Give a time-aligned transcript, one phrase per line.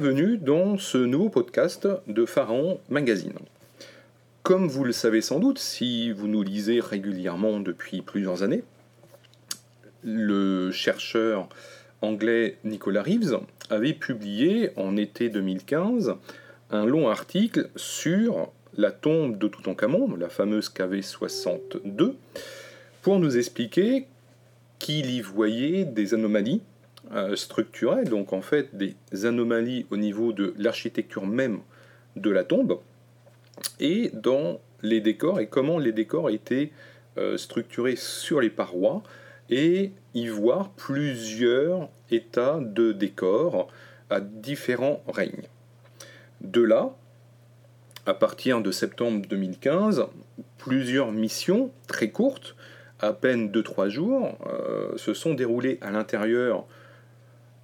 [0.00, 3.38] bienvenue dans ce nouveau podcast de Pharaon Magazine.
[4.42, 8.64] Comme vous le savez sans doute, si vous nous lisez régulièrement depuis plusieurs années,
[10.02, 11.48] le chercheur
[12.02, 13.38] anglais Nicolas Reeves
[13.70, 16.16] avait publié en été 2015
[16.72, 22.14] un long article sur la tombe de Toutankhamon, la fameuse KV62,
[23.00, 24.08] pour nous expliquer
[24.80, 26.62] qu'il y voyait des anomalies
[27.34, 31.60] structurelles, donc en fait des anomalies au niveau de l'architecture même
[32.16, 32.78] de la tombe,
[33.80, 36.70] et dans les décors, et comment les décors étaient
[37.18, 39.02] euh, structurés sur les parois,
[39.50, 43.68] et y voir plusieurs états de décors
[44.10, 45.48] à différents règnes.
[46.40, 46.94] De là,
[48.06, 50.06] à partir de septembre 2015,
[50.58, 52.54] plusieurs missions très courtes,
[53.00, 56.66] à peine 2-3 jours, euh, se sont déroulées à l'intérieur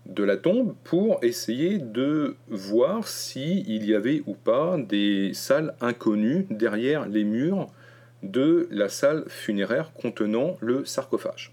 [0.06, 6.46] de la tombe pour essayer de voir s'il y avait ou pas des salles inconnues
[6.50, 7.68] derrière les murs
[8.22, 11.52] de la salle funéraire contenant le sarcophage.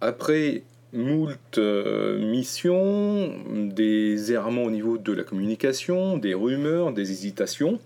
[0.00, 0.62] Après
[0.92, 7.80] moult euh, missions, des errements au niveau de la communication, des rumeurs, des hésitations.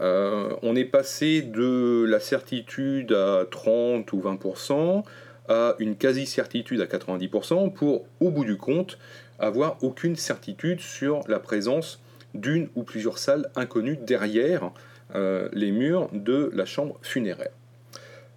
[0.00, 5.04] Euh, on est passé de la certitude à 30 ou 20%
[5.48, 8.98] à une quasi-certitude à 90% pour, au bout du compte,
[9.38, 12.00] avoir aucune certitude sur la présence
[12.34, 14.72] d'une ou plusieurs salles inconnues derrière
[15.14, 17.52] euh, les murs de la chambre funéraire.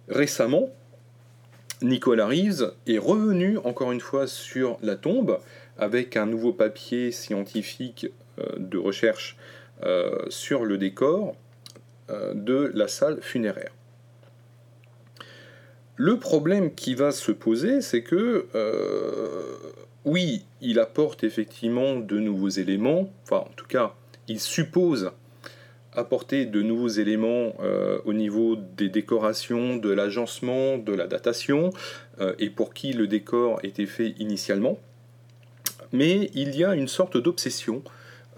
[0.08, 0.70] Récemment,
[1.82, 5.40] Nicolas Reeves est revenu encore une fois sur la tombe
[5.78, 8.06] avec un nouveau papier scientifique
[8.38, 9.36] euh, de recherche
[9.82, 11.36] euh, sur le décor
[12.34, 13.70] de la salle funéraire.
[16.00, 18.46] Le problème qui va se poser, c'est que
[20.04, 23.94] oui, il apporte effectivement de nouveaux éléments, enfin en tout cas,
[24.28, 25.10] il suppose
[25.92, 31.70] apporter de nouveaux éléments euh, au niveau des décorations, de l'agencement, de la datation,
[32.20, 34.78] euh, et pour qui le décor était fait initialement.
[35.92, 37.82] Mais il y a une sorte d'obsession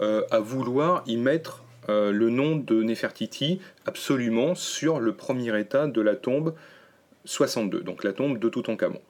[0.00, 6.00] euh, à vouloir y mettre le nom de Nefertiti absolument sur le premier état de
[6.00, 6.54] la tombe
[7.24, 9.00] 62, donc la tombe de Toutankhamon.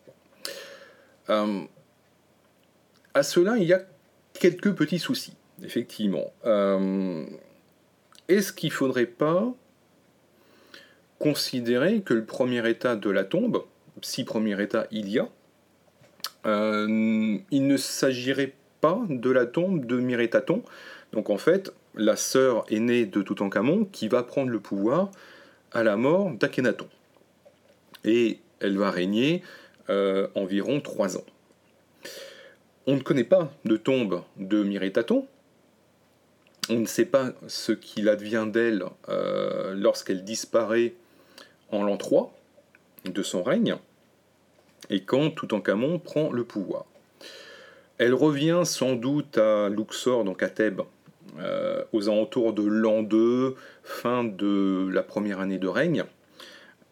[3.15, 3.83] à cela, il y a
[4.35, 6.33] quelques petits soucis, effectivement
[8.31, 9.53] est-ce qu'il ne faudrait pas
[11.19, 13.65] considérer que le premier état de la tombe,
[14.03, 15.29] si premier état il y a,
[16.47, 20.63] euh, il ne s'agirait pas de la tombe de Mirétaton,
[21.13, 25.11] donc en fait la sœur aînée de Toutankhamon qui va prendre le pouvoir
[25.73, 26.87] à la mort d'Akhenaton.
[28.05, 29.43] Et elle va régner
[29.89, 31.25] euh, environ trois ans.
[32.87, 35.27] On ne connaît pas de tombe de Mirétaton,
[36.69, 40.95] on ne sait pas ce qu'il advient d'elle euh, lorsqu'elle disparaît
[41.71, 42.33] en l'an 3
[43.05, 43.77] de son règne,
[44.89, 46.85] et quand Toutankhamon prend le pouvoir.
[47.99, 50.83] Elle revient sans doute à Luxor, donc à Thèbes,
[51.39, 56.05] euh, aux alentours de l'an 2, fin de la première année de règne.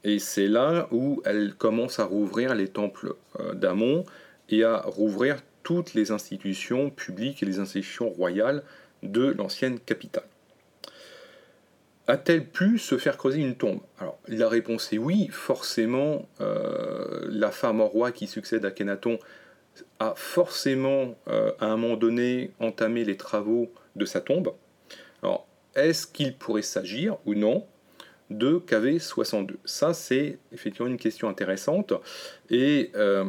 [0.04, 4.04] Et c'est là où elle commence à rouvrir les temples euh, d'Amon
[4.48, 8.62] et à rouvrir toutes les institutions publiques et les institutions royales
[9.02, 10.24] de l'ancienne capitale.
[12.06, 13.80] A-t-elle pu se faire creuser une tombe?
[13.98, 19.18] Alors la réponse est oui, forcément, euh, la femme roi qui succède à Kenaton
[19.98, 24.54] a forcément euh, à un moment donné entamé les travaux de sa tombe.
[25.22, 27.66] Alors est-ce qu'il pourrait s'agir ou non?
[28.30, 31.92] De KV62 Ça c'est effectivement une question intéressante
[32.50, 33.24] et euh,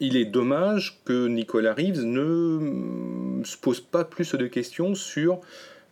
[0.00, 5.40] il est dommage que Nicolas Reeves ne se pose pas plus de questions sur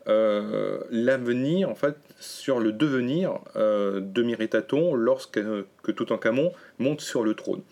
[0.08, 5.40] euh, l'avenir, en fait, sur le devenir euh, de Miritaton lorsque
[5.82, 7.62] que Toutankhamon monte sur le trône.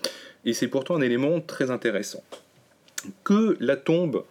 [0.45, 2.23] Et c'est pourtant un élément très intéressant.
[3.25, 4.25] Que la tombe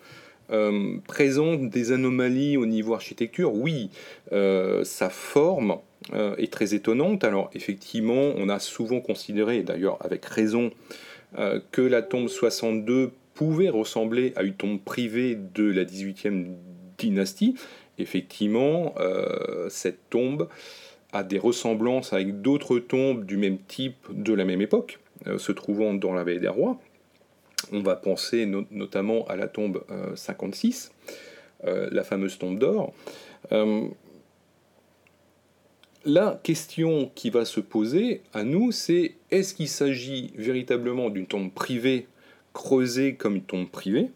[0.52, 3.90] euh, présente des anomalies au niveau architecture, oui,
[4.32, 5.78] sa forme
[6.14, 7.24] est très étonnante.
[7.24, 10.72] Alors effectivement, on a souvent considéré, d'ailleurs avec raison,
[11.38, 16.48] euh, que la tombe 62 pouvait ressembler à une tombe privée de la 18e
[16.98, 17.56] dynastie.
[18.00, 20.50] Effectivement, euh, cette tombe
[21.14, 25.52] a des ressemblances avec d'autres tombes du même type de la même époque, euh, se
[25.52, 26.80] trouvant dans la vallée des rois.
[27.72, 29.84] On va penser notamment à la tombe
[30.16, 30.92] 56,
[31.64, 32.94] la fameuse tombe d'or.
[36.06, 41.52] La question qui va se poser à nous, c'est est-ce qu'il s'agit véritablement d'une tombe
[41.52, 42.08] privée
[42.54, 44.10] creusée comme une tombe privée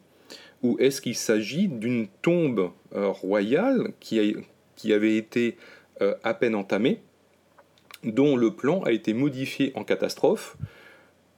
[0.64, 4.36] ou est-ce qu'il s'agit d'une tombe royale qui,
[4.76, 5.58] qui, avait été
[6.24, 7.00] à peine entamée,
[8.04, 10.58] dont le plan a été modifié en catastrophe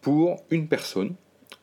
[0.01, 1.15] pour une personne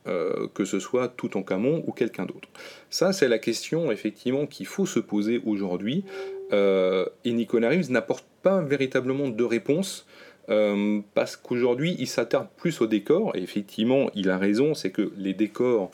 [0.09, 2.49] euh, que ce soit tout en Camon ou quelqu'un d'autre.
[2.91, 6.05] Ça, c'est la question effectivement qu'il faut se poser aujourd'hui.
[6.53, 10.05] Euh, et Nicolas Reeves n'apporte pas véritablement de réponse
[10.49, 13.37] euh, parce qu'aujourd'hui, il s'attarde plus au décor.
[13.37, 15.93] Et effectivement, il a raison, c'est que les décors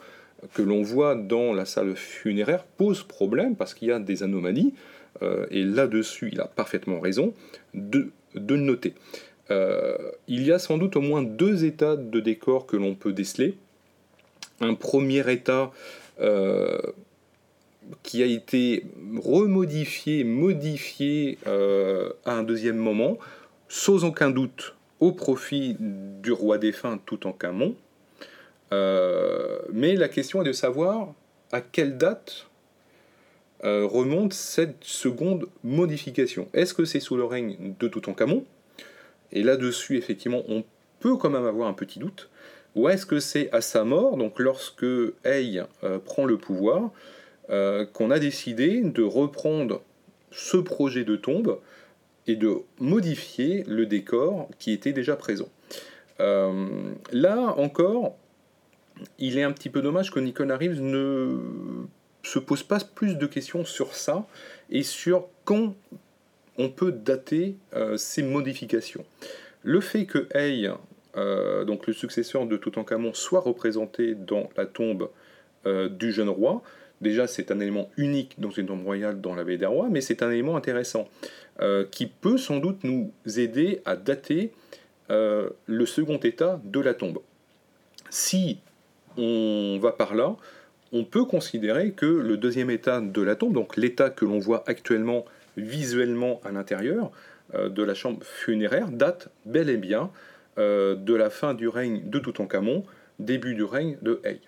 [0.55, 4.73] que l'on voit dans la salle funéraire posent problème parce qu'il y a des anomalies.
[5.51, 7.35] et là-dessus, il a parfaitement raison
[7.75, 8.95] de, de le noter.
[10.29, 13.59] il y a sans doute au moins deux états de décor que l'on peut déceler
[14.61, 15.71] un premier état
[16.21, 16.79] euh,
[18.03, 18.85] qui a été
[19.17, 23.19] remodifié, modifié euh, à un deuxième moment,
[23.69, 27.75] sans aucun doute au profit du roi défunt tout en Camon.
[28.73, 31.15] Euh, mais la question est de savoir
[31.53, 32.47] à quelle date
[33.63, 36.49] remonte cette seconde modification.
[36.55, 38.45] Est-ce que c'est sous le règne de Toutankhamon?
[39.33, 40.63] Et là-dessus, effectivement, on
[41.01, 42.31] peut quand même avoir un petit doute.
[42.79, 44.87] Ou est-ce que c'est à sa mort, donc lorsque
[45.25, 46.93] Hay euh, prend le pouvoir,
[47.51, 49.83] euh, qu'on a décidé de reprendre
[50.31, 51.59] ce projet de tombe
[52.29, 55.49] et de modifier le décor qui était déjà présent.
[56.21, 56.69] Euh,
[57.11, 58.17] là encore,
[59.19, 61.37] il est un petit peu dommage que Nicolas Reeves ne
[62.23, 64.25] se pose pas plus de questions sur ça
[64.71, 65.75] et sur quand
[66.59, 67.57] on peut dater
[67.97, 69.05] ces modifications.
[69.65, 70.71] Le fait que Hay
[71.19, 75.11] euh, donc le successeur de Toutankhamon soit représenté dans la tombe
[75.67, 76.63] euh, du jeune roi.
[77.01, 80.01] Déjà, c'est un élément unique dans une tombe royale dans la baie des rois, mais
[80.01, 81.09] c'est un élément intéressant
[81.61, 84.53] euh, qui peut sans doute nous aider à dater
[85.11, 87.21] le second état de la tombe.
[88.11, 88.59] Si
[89.17, 90.37] on va par là,
[90.93, 94.65] on peut considérer que le deuxième état de la tombe, donc l'état que l'on voit
[94.67, 95.25] actuellement
[95.57, 97.11] visuellement à l'intérieur
[97.55, 100.11] de la chambre funéraire, date bel et bien
[100.59, 102.85] euh, de la fin du règne de Toutankhamon,
[103.19, 104.41] début du règne de Hay.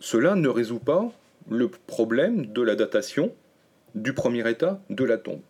[0.00, 1.10] Cela ne résout pas
[1.50, 3.34] le problème de la datation
[3.94, 5.40] du premier état de la tombe.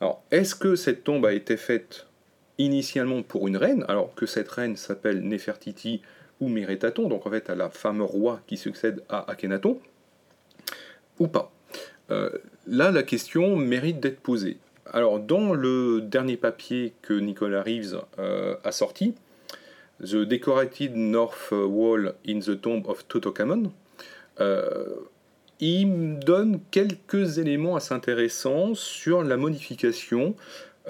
[0.00, 2.06] Alors, est-ce que cette tombe a été faite
[2.58, 6.02] initialement pour une reine, alors que cette reine s'appelle Nefertiti
[6.40, 9.80] ou Méritaton, donc en fait à la femme roi qui succède à Akhenaton,
[11.18, 11.52] ou pas?
[12.10, 12.30] Euh,
[12.66, 14.56] Là, la question mérite d'être posée.
[14.92, 19.14] Alors, dans le dernier papier que Nicolas Reeves euh, a sorti,
[20.00, 23.70] The Decorated North Wall in the Tomb of Tutankhamun,
[24.40, 24.84] euh,
[25.60, 30.34] il donne quelques éléments assez intéressants sur la modification,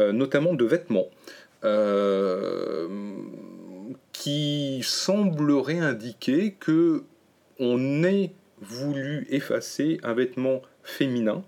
[0.01, 1.09] euh, notamment de vêtements,
[4.13, 7.05] qui semblerait indiquer que
[7.59, 11.43] on ait voulu effacer un vêtement féminin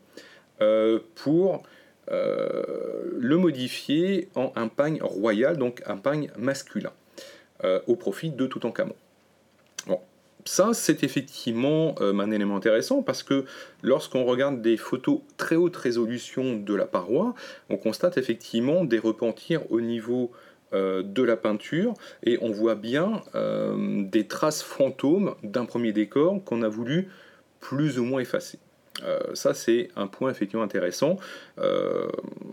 [1.15, 1.63] pour euh,
[2.11, 6.93] le modifier en un pagne royal, donc un pagne masculin,
[7.65, 8.95] euh, au profit de Toutankhamon.
[9.87, 10.01] Bon,
[10.45, 13.45] ça c'est effectivement euh, un élément intéressant parce que
[13.83, 17.35] lorsqu'on regarde des photos très haute résolution de la paroi,
[17.71, 20.33] on constate effectivement des repentirs au niveau
[20.73, 23.23] de la peinture et on voit bien
[24.11, 27.09] des traces fantômes d'un premier décor qu'on a voulu
[27.61, 28.59] plus ou moins effacer.
[29.03, 31.17] Euh, ça, c'est un point effectivement intéressant.
[31.59, 32.09] Euh,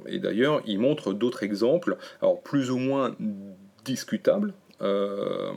[0.07, 3.15] et d'ailleurs, il montre d'autres exemples, alors plus ou moins
[3.85, 5.51] discutables, euh,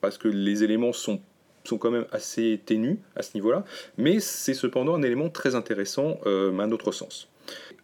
[0.00, 1.20] parce que les éléments sont,
[1.64, 3.64] sont quand même assez ténus à ce niveau-là,
[3.98, 7.28] mais c'est cependant un élément très intéressant à un autre sens.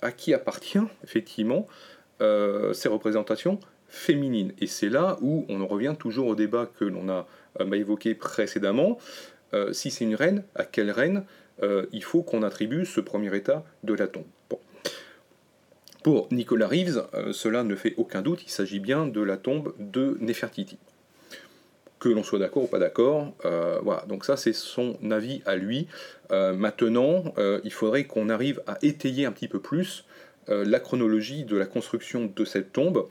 [0.03, 1.67] À qui appartient effectivement
[2.21, 4.53] ces représentations féminines?
[4.61, 7.27] Et c'est là où on en revient toujours au débat que l'on a
[7.73, 8.99] évoqué précédemment.
[9.73, 11.25] si c'est une reine, à quelle reine
[11.63, 14.25] euh, il faut qu'on attribue ce premier état de la tombe.
[16.03, 19.75] Pour Nicolas Reeves, euh, cela ne fait aucun doute, il s'agit bien de la tombe
[19.79, 20.79] de Nefertiti.
[21.99, 25.57] Que l'on soit d'accord ou pas d'accord, euh, voilà, donc ça c'est son avis à
[25.57, 25.89] lui.
[26.31, 27.33] maintenant,
[27.65, 30.05] il faudrait qu'on arrive à étayer un petit peu plus
[30.49, 33.09] la chronologie de la construction de cette tombe.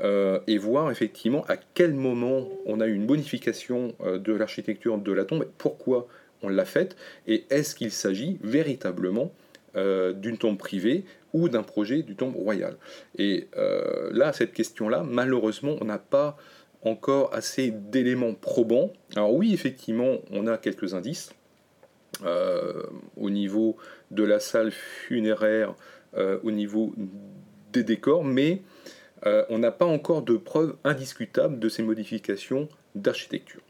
[0.00, 5.24] et voir effectivement à quel moment on a eu une bonification de l'architecture de la
[5.24, 6.06] tombe, pourquoi
[6.42, 9.32] on l'a faite, et est-ce qu'il s'agit véritablement
[9.76, 12.76] euh, d'une tombe privée ou d'un projet du tombe royal?
[13.16, 16.36] Et euh, là, cette question-là, malheureusement, on n'a pas
[16.82, 18.92] encore assez d'éléments probants.
[19.16, 21.30] Alors oui, effectivement, on a quelques indices
[22.24, 22.84] euh,
[23.16, 23.76] au niveau
[24.10, 25.74] de la salle funéraire,
[26.42, 26.94] au niveau
[27.72, 28.62] des décors, mais
[29.24, 33.60] on n'a pas encore de preuves indiscutables de ces modifications d'architecture.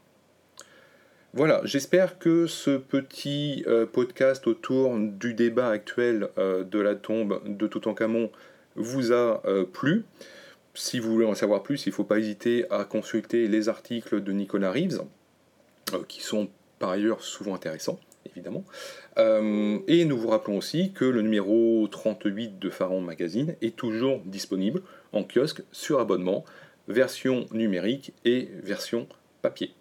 [1.33, 7.39] Voilà, j'espère que ce petit euh, podcast autour du débat actuel euh, de la tombe
[7.45, 8.31] de Toutankhamon
[8.75, 10.05] vous a euh, plu.
[10.73, 14.23] Si vous voulez en savoir plus, il ne faut pas hésiter à consulter les articles
[14.23, 15.03] de Nicolas Reeves,
[16.07, 18.63] qui sont par ailleurs souvent intéressants, évidemment.
[19.17, 24.81] et nous vous rappelons aussi que le numéro 38 de Pharaon Magazine est toujours disponible
[25.11, 26.45] en kiosque sur abonnement,
[26.87, 29.07] version numérique et version
[29.41, 29.73] papier.